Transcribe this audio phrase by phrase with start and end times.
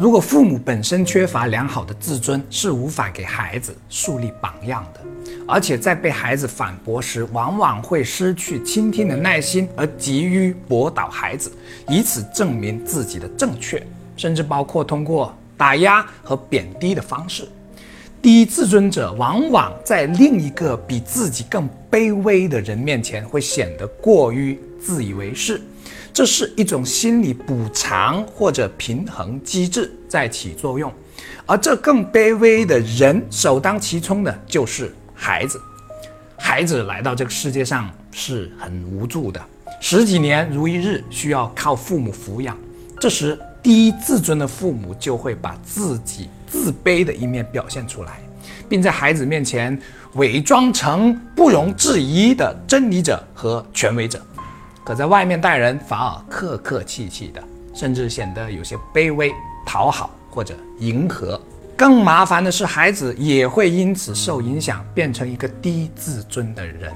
[0.00, 5.00] 如果父母本身缺乏良好的自尊，是无法给孩子树立榜样的，
[5.46, 11.52] 而且在被孩子反驳时，往往会失去倾听的耐心，而急于驳倒孩子，
[11.86, 13.86] 以此证明自己的正确，
[14.16, 17.46] 甚至包括通过打压和贬低的方式。
[18.22, 25.60] 低自尊者往往在另一个比自己更卑微的人面前，会显得过于自以为是。
[26.12, 30.92] 这是一种心理补偿或者平衡机制在起作用，
[31.46, 35.60] 而这更卑微的人首当其冲的就是孩子。
[36.36, 39.40] 孩子来到这个世界上是很无助的，
[39.80, 42.56] 十几年如一日，需要靠父母抚养。
[42.98, 48.20] 这时，低自尊的父母就会把自己自卑的一面表现出来，
[48.68, 49.78] 并在孩子面前
[50.14, 54.20] 伪装成不容置疑的真理者和权威者。
[54.90, 57.40] 可在外面待人反而客客气气的，
[57.72, 59.32] 甚至显得有些卑微、
[59.64, 61.40] 讨好或者迎合。
[61.76, 66.92] 更麻烦的是，孩子也会因此受影响，变成一个低自尊的人。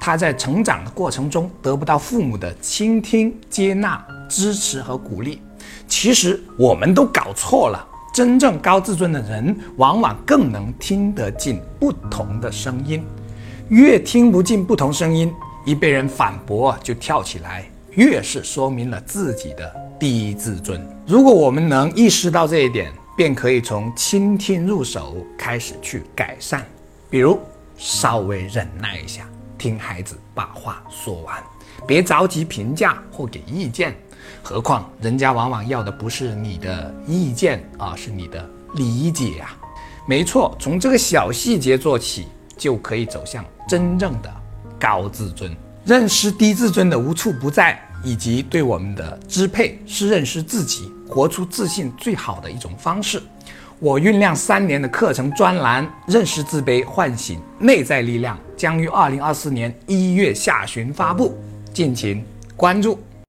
[0.00, 5.42] 他在成长的过程中得不到父母的倾听、接纳、支持和鼓励。
[5.86, 13.04] 其实我们都搞错了，真正高自尊的人往往更能听得进不同的声音。
[13.68, 15.30] 越听不进不同声音。
[15.68, 20.80] 一被人反驳就跳起来，越是说明了自己的低自尊。
[21.06, 26.66] 如果我们能意识到这一点，便可以从倾听入手开始去改善。
[27.10, 27.38] 比如，
[27.76, 31.36] 稍微忍耐一下，听孩子把话说完，
[31.86, 33.94] 别着急评价或给意见。
[34.42, 39.54] 何况人家往往要的不是你的意见，而是你的理解啊！
[40.06, 44.34] 没错，从这个小细节做起，就可以走向真正的。
[44.78, 53.22] 高自尊，认识低自尊的无处不在，以及对我们的支配，是认识自己、活出自信最好的一种方式。
[53.80, 61.38] 我酝酿三年的课程专栏《认识自卑，唤醒内在力量》，将于二零二四年一月下旬发布，
[61.72, 62.24] 敬请
[62.56, 62.98] 关注。